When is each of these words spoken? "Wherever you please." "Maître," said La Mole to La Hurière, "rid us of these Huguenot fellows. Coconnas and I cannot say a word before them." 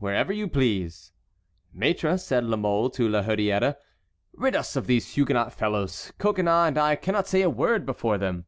"Wherever 0.00 0.32
you 0.32 0.48
please." 0.48 1.12
"Maître," 1.72 2.18
said 2.18 2.42
La 2.42 2.56
Mole 2.56 2.90
to 2.90 3.08
La 3.08 3.22
Hurière, 3.22 3.76
"rid 4.32 4.56
us 4.56 4.74
of 4.74 4.88
these 4.88 5.14
Huguenot 5.14 5.52
fellows. 5.52 6.12
Coconnas 6.18 6.66
and 6.66 6.76
I 6.78 6.96
cannot 6.96 7.28
say 7.28 7.42
a 7.42 7.48
word 7.48 7.86
before 7.86 8.18
them." 8.18 8.46